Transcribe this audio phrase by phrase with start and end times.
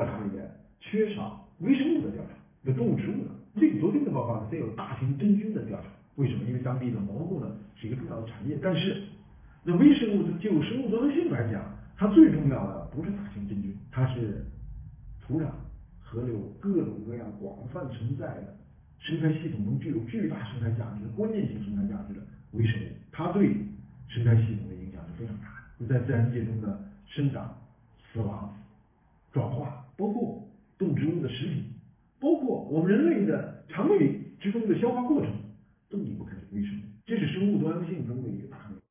[0.00, 2.30] 调查里面缺少微生物的调查，
[2.62, 3.30] 有动物植物的。
[3.60, 5.84] 这昨天的报告呢，它有大型真菌的调查。
[6.16, 6.44] 为什么？
[6.44, 8.58] 因为当地的蘑菇呢是一个重要的产业。
[8.62, 9.02] 但是，
[9.62, 11.62] 那微生物就生物多样性来讲，
[11.98, 14.46] 它最重要的不是大型真菌，它是
[15.20, 15.48] 土壤、
[16.00, 18.56] 河流各种各样广泛存在的
[19.00, 22.20] 生态系统中具有巨大生态价值、关键性生态价值的
[22.52, 23.54] 微生物，它对
[24.08, 25.48] 生态系统的影响是非常大
[25.78, 27.54] 的，在自然界中的生长、
[28.12, 28.54] 死亡、
[29.32, 31.62] 转化包括动植物的食品，
[32.18, 35.30] 包括我们人类的肠胃之中的消化过程，
[35.90, 36.82] 都离不开微生物。
[37.04, 38.48] 这是生物多样性中的一个